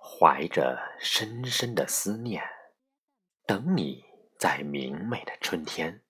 [0.00, 2.42] 怀着深深的思念，
[3.44, 4.04] 等你
[4.38, 6.02] 在明媚的春天，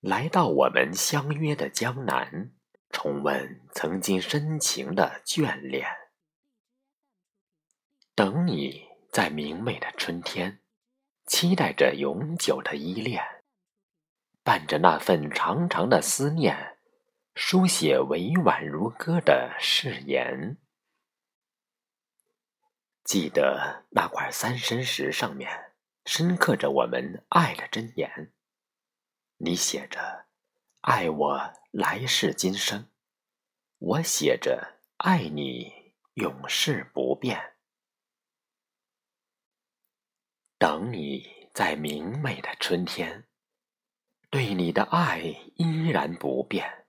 [0.00, 2.52] 来到我们相约的江南，
[2.90, 5.86] 重温曾经深情的眷恋。
[8.14, 10.60] 等你在明媚的春天，
[11.26, 13.22] 期待着永久的依恋，
[14.44, 16.78] 伴着那份长长的思念，
[17.34, 20.58] 书写委婉如歌的誓言。
[23.04, 25.74] 记得那块三生石上面
[26.06, 28.32] 深刻着我们爱的真言。
[29.36, 30.24] 你写着
[30.80, 32.88] “爱我来世今生”，
[33.78, 37.56] 我写着“爱你永世不变”。
[40.56, 43.26] 等你在明媚的春天，
[44.30, 45.18] 对你的爱
[45.56, 46.86] 依然不变。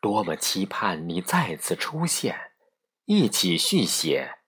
[0.00, 2.52] 多么期盼你再次出现，
[3.04, 4.39] 一起续写。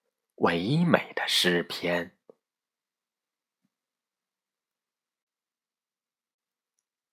[0.42, 2.18] 唯美的诗篇，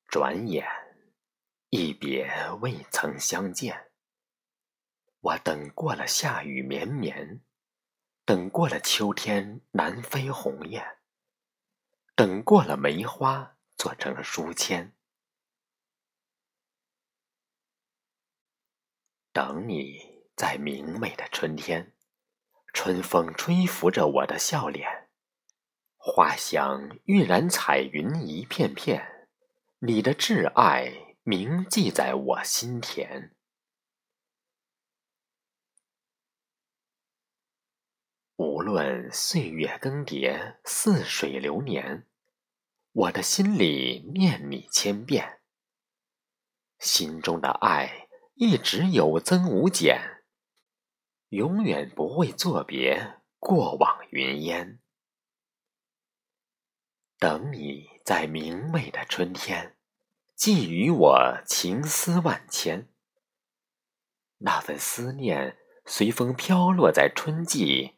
[0.07, 0.67] 转眼
[1.69, 2.27] 一别
[2.59, 3.91] 未曾相见。
[5.19, 7.43] 我等过了夏雨绵绵，
[8.25, 10.83] 等过了秋天南飞鸿雁，
[12.15, 14.97] 等过了梅花做成了书签，
[19.31, 21.95] 等你在明媚的春天。
[22.73, 25.09] 春风吹拂着我的笑脸，
[25.97, 29.27] 花香晕染彩云一片片，
[29.79, 33.35] 你的挚爱铭记在我心田。
[38.37, 42.07] 无论岁月更迭，似水流年，
[42.91, 45.41] 我的心里念你千遍，
[46.77, 50.18] 心中的爱一直有增无减。
[51.29, 54.79] 永远不会作别，过往云烟。
[57.19, 59.75] 等你在明媚的春天，
[60.35, 62.87] 寄予我情思万千。
[64.37, 67.95] 那份思念随风飘落在春季，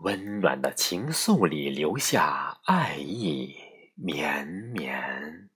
[0.00, 3.54] 温暖的情愫里留下爱意
[3.94, 5.49] 绵绵。